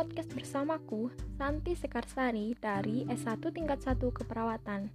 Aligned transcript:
bersamaku 0.00 1.12
Santi 1.36 1.76
Sekarsari 1.76 2.56
dari 2.56 3.04
S1 3.04 3.44
tingkat 3.52 3.84
1 3.84 4.00
keperawatan. 4.00 4.88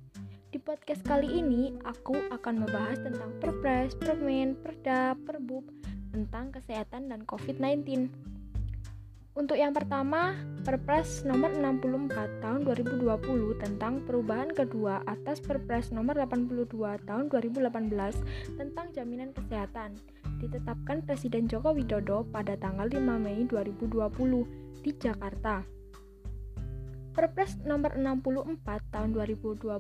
Di 0.50 0.58
podcast 0.58 1.06
kali 1.06 1.30
ini 1.30 1.78
aku 1.86 2.18
akan 2.34 2.66
membahas 2.66 2.98
tentang 3.06 3.30
Perpres, 3.38 3.94
Permen, 4.02 4.58
Perda, 4.58 5.14
Perbub 5.14 5.70
tentang 6.10 6.50
kesehatan 6.50 7.14
dan 7.14 7.22
COVID-19. 7.22 8.10
Untuk 9.38 9.62
yang 9.62 9.78
pertama, 9.78 10.34
Perpres 10.66 11.22
nomor 11.22 11.54
64 11.54 12.42
tahun 12.42 12.66
2020 12.66 13.62
tentang 13.62 14.02
perubahan 14.10 14.50
kedua 14.58 15.06
atas 15.06 15.38
Perpres 15.38 15.94
nomor 15.94 16.18
82 16.18 16.66
tahun 17.06 17.30
2018 17.30 18.58
tentang 18.58 18.90
jaminan 18.90 19.36
kesehatan 19.38 20.15
ditetapkan 20.46 21.02
Presiden 21.02 21.50
Joko 21.50 21.74
Widodo 21.74 22.30
pada 22.30 22.54
tanggal 22.54 22.86
5 22.86 23.02
Mei 23.18 23.50
2020 23.50 24.86
di 24.86 24.92
Jakarta. 25.02 25.66
Perpres 27.16 27.56
nomor 27.64 27.96
64 27.96 28.60
tahun 28.92 29.16
2020 29.16 29.72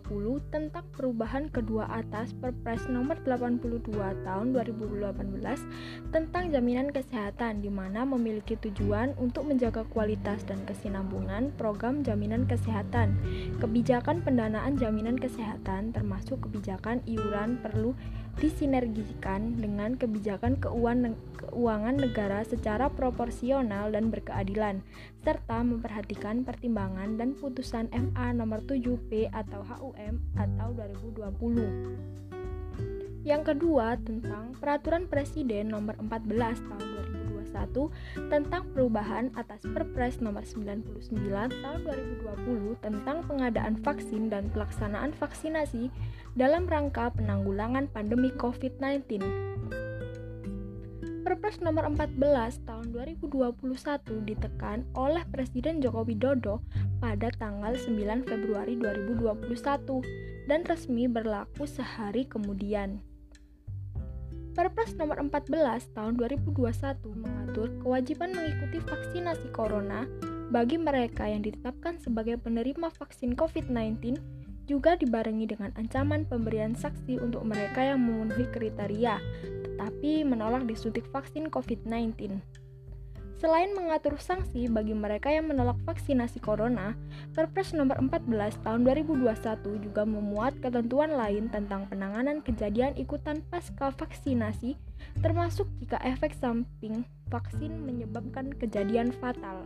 tentang 0.55 0.87
perubahan 0.95 1.51
kedua 1.51 1.83
atas 1.91 2.31
Perpres 2.31 2.87
nomor 2.87 3.19
82 3.27 3.91
tahun 4.23 4.55
2018 4.55 6.15
tentang 6.15 6.43
jaminan 6.47 6.95
kesehatan 6.95 7.59
di 7.59 7.67
mana 7.67 8.07
memiliki 8.07 8.55
tujuan 8.55 9.11
untuk 9.19 9.51
menjaga 9.51 9.83
kualitas 9.91 10.47
dan 10.47 10.63
kesinambungan 10.63 11.51
program 11.59 12.07
jaminan 12.07 12.47
kesehatan. 12.47 13.19
Kebijakan 13.59 14.23
pendanaan 14.23 14.79
jaminan 14.79 15.19
kesehatan 15.19 15.91
termasuk 15.91 16.39
kebijakan 16.39 17.03
iuran 17.03 17.59
perlu 17.59 17.91
disinergikan 18.35 19.55
dengan 19.55 19.95
kebijakan 19.95 20.59
keuangan 20.59 21.95
negara 21.95 22.43
secara 22.43 22.91
proporsional 22.91 23.95
dan 23.95 24.11
berkeadilan, 24.11 24.83
serta 25.23 25.63
memperhatikan 25.63 26.43
pertimbangan 26.43 27.15
dan 27.15 27.31
putusan 27.35 27.87
MA 27.95 28.35
nomor 28.35 28.59
7P 28.67 29.31
atau 29.31 29.63
HUM 29.63 30.19
atau 30.35 30.67
2020. 30.75 32.15
Yang 33.25 33.57
kedua 33.57 33.97
tentang 33.97 34.53
Peraturan 34.61 35.09
Presiden 35.09 35.73
nomor 35.73 35.97
14 35.97 36.61
tahun 36.61 36.85
2021 36.93 36.94
tentang 38.27 38.67
perubahan 38.75 39.31
atas 39.39 39.63
Perpres 39.63 40.19
nomor 40.19 40.43
99 40.43 41.15
tahun 41.63 41.79
2020 41.87 42.83
tentang 42.83 43.23
pengadaan 43.23 43.79
vaksin 43.79 44.27
dan 44.27 44.51
pelaksanaan 44.51 45.15
vaksinasi 45.15 45.87
dalam 46.35 46.67
rangka 46.67 47.09
penanggulangan 47.15 47.87
pandemi 47.89 48.29
COVID-19. 48.35 49.23
Perpres 51.25 51.57
nomor 51.57 51.89
14 51.89 52.21
tahun 52.69 52.93
2021 52.93 53.57
ditekan 54.29 54.85
oleh 54.93 55.25
Presiden 55.33 55.81
Joko 55.81 56.05
Widodo 56.05 56.61
pada 57.01 57.33
tanggal 57.33 57.73
9 57.73 58.29
Februari 58.29 58.77
2021 58.77 60.05
dan 60.45 60.61
resmi 60.69 61.09
berlaku 61.09 61.65
sehari 61.65 62.29
kemudian. 62.29 63.01
Perpres 64.55 64.95
nomor 64.95 65.19
14 65.19 65.51
tahun 65.91 66.15
2021 66.15 66.55
mengatur 67.11 67.67
kewajiban 67.83 68.31
mengikuti 68.31 68.79
vaksinasi 68.79 69.51
corona 69.51 70.07
bagi 70.47 70.79
mereka 70.79 71.27
yang 71.27 71.43
ditetapkan 71.43 71.99
sebagai 71.99 72.39
penerima 72.39 72.87
vaksin 72.95 73.35
COVID-19 73.35 74.15
juga 74.65 74.95
dibarengi 74.95 75.45
dengan 75.51 75.75
ancaman 75.75 76.23
pemberian 76.25 76.71
saksi 76.73 77.21
untuk 77.21 77.45
mereka 77.45 77.83
yang 77.83 78.01
memenuhi 78.01 78.49
kriteria, 78.49 79.19
tetapi 79.43 80.25
menolak 80.25 80.65
disuntik 80.65 81.05
vaksin 81.11 81.51
COVID-19. 81.51 82.39
Selain 83.45 83.69
mengatur 83.77 84.17
sanksi 84.17 84.65
bagi 84.65 84.97
mereka 84.97 85.29
yang 85.29 85.45
menolak 85.45 85.77
vaksinasi 85.85 86.41
corona, 86.41 86.97
Perpres 87.37 87.77
nomor 87.77 88.01
14 88.01 88.25
tahun 88.65 88.81
2021 88.81 89.85
juga 89.85 90.01
memuat 90.01 90.57
ketentuan 90.65 91.13
lain 91.13 91.53
tentang 91.53 91.85
penanganan 91.85 92.41
kejadian 92.41 92.97
ikutan 92.97 93.45
pasca 93.53 93.93
vaksinasi, 93.93 94.73
termasuk 95.21 95.69
jika 95.77 96.01
efek 96.01 96.33
samping 96.33 97.05
vaksin 97.29 97.85
menyebabkan 97.85 98.49
kejadian 98.57 99.13
fatal. 99.13 99.61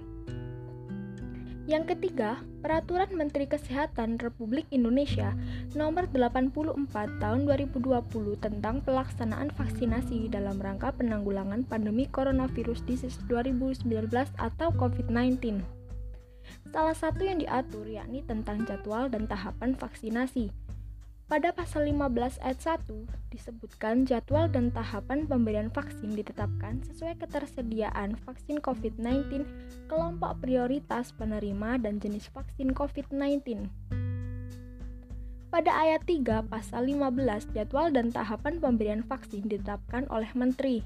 Yang 1.69 1.93
ketiga, 1.93 2.41
Peraturan 2.65 3.13
Menteri 3.13 3.45
Kesehatan 3.45 4.17
Republik 4.17 4.65
Indonesia 4.73 5.37
Nomor 5.77 6.09
84 6.09 6.57
Tahun 7.21 7.41
2020 7.45 8.09
tentang 8.41 8.81
pelaksanaan 8.81 9.53
vaksinasi 9.53 10.33
dalam 10.33 10.57
rangka 10.57 10.89
penanggulangan 10.97 11.61
pandemi 11.69 12.09
coronavirus 12.09 12.81
disease 12.89 13.21
2019 13.29 13.85
atau 14.41 14.73
COVID-19. 14.81 15.61
Salah 16.73 16.97
satu 16.97 17.21
yang 17.21 17.37
diatur 17.37 17.85
yakni 17.85 18.25
tentang 18.25 18.65
jadwal 18.65 19.05
dan 19.05 19.29
tahapan 19.29 19.77
vaksinasi. 19.77 20.49
Pada 21.29 21.53
pasal 21.53 21.85
15 21.85 22.41
ayat 22.41 22.81
1 22.89 22.89
disebutkan 23.29 24.01
jadwal 24.01 24.49
dan 24.49 24.73
tahapan 24.73 25.29
pemberian 25.29 25.69
vaksin 25.69 26.17
ditetapkan 26.17 26.81
sesuai 26.89 27.21
ketersediaan 27.21 28.17
vaksin 28.25 28.57
COVID-19, 28.57 29.45
kelompok 29.85 30.41
prioritas 30.41 31.13
penerima 31.13 31.77
dan 31.85 32.01
jenis 32.01 32.33
vaksin 32.33 32.73
COVID-19. 32.73 33.69
Pada 35.53 35.69
ayat 35.69 36.01
3 36.09 36.49
pasal 36.49 36.89
15 36.89 37.53
jadwal 37.53 37.93
dan 37.93 38.09
tahapan 38.09 38.57
pemberian 38.57 39.05
vaksin 39.05 39.45
ditetapkan 39.45 40.09
oleh 40.09 40.33
menteri. 40.33 40.81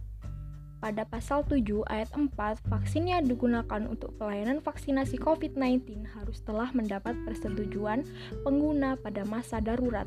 Pada 0.83 1.07
pasal 1.07 1.47
7 1.47 1.87
ayat 1.87 2.11
4, 2.11 2.35
vaksin 2.67 3.07
yang 3.07 3.23
digunakan 3.23 3.87
untuk 3.87 4.11
pelayanan 4.19 4.59
vaksinasi 4.59 5.15
COVID-19 5.23 6.03
harus 6.11 6.43
telah 6.43 6.67
mendapat 6.75 7.15
persetujuan 7.23 8.03
pengguna 8.43 8.99
pada 8.99 9.23
masa 9.23 9.63
darurat. 9.63 10.03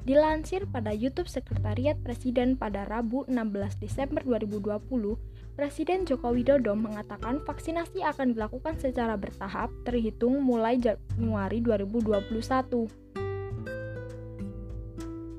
Dilansir 0.00 0.64
pada 0.64 0.96
YouTube 0.96 1.28
Sekretariat 1.28 1.92
Presiden 2.00 2.56
pada 2.56 2.88
Rabu 2.88 3.28
16 3.28 3.84
Desember 3.84 4.24
2020, 4.24 4.80
Presiden 5.60 6.08
Joko 6.08 6.32
Widodo 6.32 6.72
mengatakan 6.72 7.44
vaksinasi 7.44 8.00
akan 8.08 8.32
dilakukan 8.32 8.80
secara 8.80 9.20
bertahap 9.20 9.68
terhitung 9.84 10.40
mulai 10.40 10.80
Januari 10.80 11.60
2021. 11.60 12.88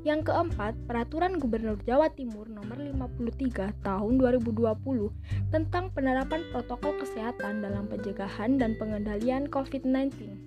Yang 0.01 0.33
keempat, 0.33 0.73
Peraturan 0.89 1.37
Gubernur 1.37 1.77
Jawa 1.85 2.09
Timur 2.13 2.49
Nomor 2.49 2.77
53 2.77 3.85
Tahun 3.85 4.13
2020 4.17 5.53
tentang 5.53 5.93
penerapan 5.93 6.41
protokol 6.53 6.97
kesehatan 7.01 7.61
dalam 7.61 7.85
pencegahan 7.85 8.57
dan 8.57 8.77
pengendalian 8.81 9.45
COVID-19 9.49 10.40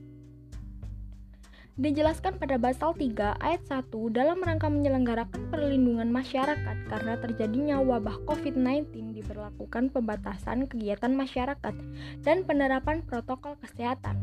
dijelaskan 1.75 2.39
pada 2.39 2.55
pasal 2.55 2.95
3 2.95 3.35
ayat 3.43 3.63
1 3.67 3.91
dalam 4.15 4.39
rangka 4.39 4.71
menyelenggarakan 4.71 5.51
perlindungan 5.51 6.07
masyarakat 6.07 6.77
karena 6.87 7.19
terjadinya 7.19 7.77
wabah 7.83 8.23
COVID-19 8.31 9.19
diberlakukan 9.19 9.91
pembatasan 9.91 10.71
kegiatan 10.71 11.11
masyarakat 11.11 11.75
dan 12.23 12.47
penerapan 12.47 13.03
protokol 13.03 13.59
kesehatan. 13.59 14.23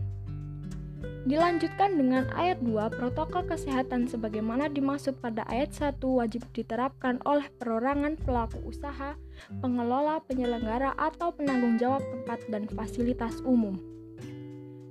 Dilanjutkan 1.21 1.97
dengan 1.97 2.29
ayat 2.33 2.63
2, 2.63 2.97
protokol 2.97 3.45
kesehatan 3.45 4.07
sebagaimana 4.07 4.71
dimaksud 4.71 5.19
pada 5.19 5.43
ayat 5.51 5.75
1 5.75 5.97
wajib 6.01 6.47
diterapkan 6.55 7.19
oleh 7.27 7.45
perorangan 7.59 8.15
pelaku 8.21 8.63
usaha, 8.63 9.17
pengelola, 9.59 10.23
penyelenggara, 10.25 10.95
atau 10.97 11.33
penanggung 11.35 11.77
jawab 11.77 12.01
tempat 12.05 12.39
dan 12.49 12.65
fasilitas 12.73 13.41
umum. 13.43 13.77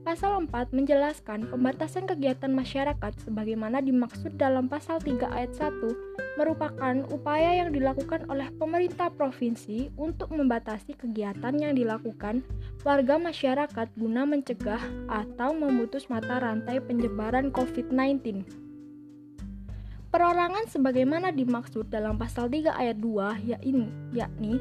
Pasal 0.00 0.48
4 0.48 0.72
menjelaskan 0.72 1.52
pembatasan 1.52 2.08
kegiatan 2.08 2.48
masyarakat 2.48 3.12
sebagaimana 3.20 3.84
dimaksud 3.84 4.40
dalam 4.40 4.64
pasal 4.64 4.96
3 4.96 5.28
ayat 5.28 5.52
1 5.52 6.40
merupakan 6.40 7.04
upaya 7.12 7.60
yang 7.60 7.68
dilakukan 7.68 8.24
oleh 8.32 8.48
pemerintah 8.56 9.12
provinsi 9.12 9.92
untuk 10.00 10.32
membatasi 10.32 10.96
kegiatan 10.96 11.52
yang 11.52 11.76
dilakukan 11.76 12.40
warga 12.80 13.20
masyarakat 13.20 13.92
guna 14.00 14.24
mencegah 14.24 14.80
atau 15.12 15.52
memutus 15.52 16.08
mata 16.08 16.40
rantai 16.40 16.80
penyebaran 16.80 17.52
COVID-19. 17.52 18.48
Perorangan 20.08 20.64
sebagaimana 20.64 21.28
dimaksud 21.28 21.92
dalam 21.92 22.16
pasal 22.16 22.48
3 22.48 22.72
ayat 22.72 22.96
2 22.96 23.52
yakni, 23.52 23.92
yakni 24.16 24.56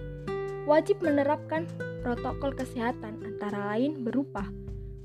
wajib 0.68 1.00
menerapkan 1.00 1.64
protokol 2.04 2.52
kesehatan 2.52 3.24
antara 3.24 3.72
lain 3.72 4.04
berupa 4.04 4.44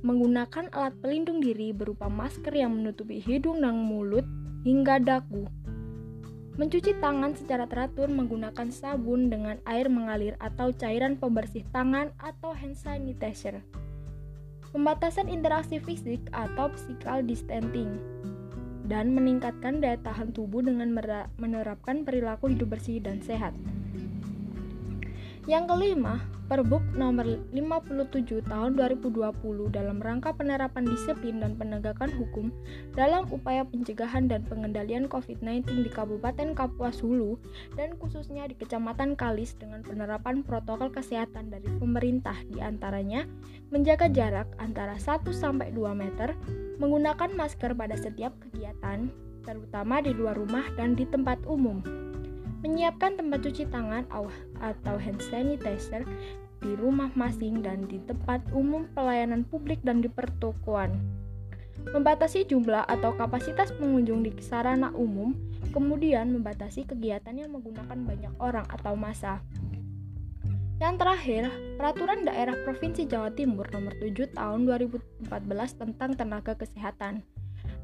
menggunakan 0.04 0.68
alat 0.76 0.92
pelindung 1.00 1.40
diri 1.40 1.72
berupa 1.72 2.12
masker 2.12 2.52
yang 2.52 2.76
menutupi 2.76 3.24
hidung 3.24 3.64
dan 3.64 3.88
mulut 3.88 4.28
hingga 4.60 5.00
dagu. 5.00 5.48
Mencuci 6.60 6.94
tangan 7.00 7.32
secara 7.34 7.64
teratur 7.64 8.12
menggunakan 8.12 8.68
sabun 8.68 9.32
dengan 9.32 9.58
air 9.64 9.88
mengalir 9.88 10.36
atau 10.38 10.70
cairan 10.70 11.16
pembersih 11.16 11.64
tangan 11.72 12.12
atau 12.20 12.52
hand 12.52 12.76
sanitizer. 12.76 13.64
Pembatasan 14.70 15.32
interaksi 15.32 15.80
fisik 15.80 16.20
atau 16.36 16.68
physical 16.70 17.24
distancing 17.24 17.96
dan 18.84 19.16
meningkatkan 19.16 19.80
daya 19.80 19.96
tahan 20.04 20.36
tubuh 20.36 20.60
dengan 20.60 20.92
menerapkan 21.40 22.04
perilaku 22.04 22.52
hidup 22.52 22.76
bersih 22.76 23.00
dan 23.00 23.24
sehat. 23.24 23.56
Yang 25.44 25.76
kelima, 25.76 26.24
Perbuk 26.44 26.84
nomor 26.92 27.24
57 27.56 28.44
tahun 28.44 28.76
2020 28.76 29.32
dalam 29.72 29.96
rangka 29.96 30.36
penerapan 30.36 30.84
disiplin 30.84 31.40
dan 31.40 31.56
penegakan 31.56 32.12
hukum 32.20 32.52
dalam 32.92 33.24
upaya 33.32 33.64
pencegahan 33.64 34.28
dan 34.28 34.44
pengendalian 34.44 35.08
COVID-19 35.08 35.88
di 35.88 35.88
Kabupaten 35.88 36.52
Kapuas 36.52 37.00
Hulu 37.00 37.40
dan 37.80 37.96
khususnya 37.96 38.44
di 38.44 38.60
Kecamatan 38.60 39.16
Kalis 39.16 39.56
dengan 39.56 39.80
penerapan 39.80 40.44
protokol 40.44 40.92
kesehatan 40.92 41.48
dari 41.48 41.68
pemerintah 41.80 42.36
di 42.44 42.60
antaranya 42.60 43.24
menjaga 43.72 44.12
jarak 44.12 44.52
antara 44.60 45.00
1 45.00 45.24
2 45.24 45.72
meter, 45.96 46.36
menggunakan 46.76 47.32
masker 47.32 47.72
pada 47.72 47.96
setiap 47.96 48.36
kegiatan, 48.36 49.08
terutama 49.48 50.04
di 50.04 50.12
luar 50.12 50.36
rumah 50.36 50.68
dan 50.76 50.92
di 50.92 51.08
tempat 51.08 51.40
umum 51.48 51.80
menyiapkan 52.64 53.20
tempat 53.20 53.44
cuci 53.44 53.68
tangan 53.68 54.08
atau 54.64 54.96
hand 54.96 55.20
sanitizer 55.20 56.08
di 56.64 56.72
rumah 56.80 57.12
masing 57.12 57.60
dan 57.60 57.84
di 57.84 58.00
tempat 58.08 58.40
umum 58.56 58.88
pelayanan 58.96 59.44
publik 59.44 59.84
dan 59.84 60.00
di 60.00 60.08
pertokoan. 60.08 60.96
Membatasi 61.84 62.48
jumlah 62.48 62.88
atau 62.88 63.12
kapasitas 63.12 63.68
pengunjung 63.76 64.24
di 64.24 64.32
sarana 64.40 64.88
umum, 64.96 65.36
kemudian 65.68 66.32
membatasi 66.32 66.88
kegiatan 66.88 67.36
yang 67.36 67.52
menggunakan 67.52 67.98
banyak 68.00 68.32
orang 68.40 68.64
atau 68.72 68.96
massa. 68.96 69.44
Yang 70.80 70.94
terakhir, 71.04 71.42
Peraturan 71.76 72.24
Daerah 72.24 72.56
Provinsi 72.64 73.04
Jawa 73.04 73.30
Timur 73.36 73.68
Nomor 73.70 73.94
7 74.00 74.32
Tahun 74.32 74.60
2014 74.64 75.28
tentang 75.78 76.10
Tenaga 76.16 76.56
Kesehatan 76.56 77.22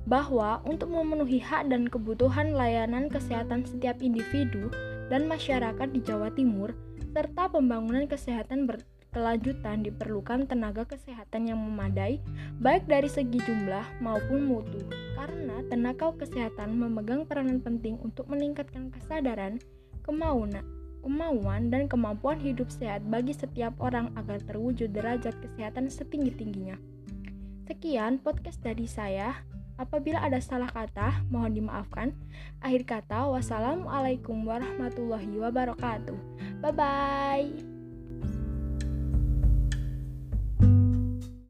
bahwa 0.09 0.65
untuk 0.65 0.89
memenuhi 0.91 1.39
hak 1.39 1.69
dan 1.69 1.87
kebutuhan 1.87 2.57
layanan 2.57 3.13
kesehatan 3.13 3.69
setiap 3.69 4.01
individu 4.01 4.73
dan 5.11 5.27
masyarakat 5.27 5.91
di 5.91 6.01
Jawa 6.07 6.31
Timur, 6.31 6.71
serta 7.11 7.51
pembangunan 7.51 8.07
kesehatan 8.07 8.71
berkelanjutan 8.71 9.83
diperlukan 9.83 10.47
tenaga 10.47 10.87
kesehatan 10.87 11.51
yang 11.51 11.59
memadai, 11.59 12.23
baik 12.63 12.87
dari 12.87 13.11
segi 13.11 13.43
jumlah 13.43 13.99
maupun 13.99 14.47
mutu, 14.47 14.79
karena 15.19 15.67
tenaga 15.67 16.15
kesehatan 16.15 16.79
memegang 16.79 17.27
peranan 17.27 17.59
penting 17.59 17.99
untuk 18.07 18.31
meningkatkan 18.31 18.95
kesadaran, 18.95 19.59
kemauan, 20.07 20.55
kemauan 21.03 21.75
dan 21.75 21.91
kemampuan 21.91 22.39
hidup 22.39 22.71
sehat 22.71 23.03
bagi 23.11 23.35
setiap 23.35 23.75
orang 23.83 24.15
agar 24.15 24.39
terwujud 24.47 24.95
derajat 24.95 25.35
kesehatan 25.43 25.91
setinggi-tingginya. 25.91 26.79
Sekian 27.67 28.23
podcast 28.23 28.63
dari 28.63 28.87
saya. 28.87 29.35
Apabila 29.81 30.21
ada 30.21 30.37
salah 30.45 30.69
kata, 30.69 31.25
mohon 31.33 31.57
dimaafkan. 31.57 32.13
Akhir 32.61 32.85
kata, 32.85 33.33
wassalamualaikum 33.33 34.45
warahmatullahi 34.45 35.41
wabarakatuh. 35.41 36.17
Bye 36.61 36.75
bye. 36.77 37.70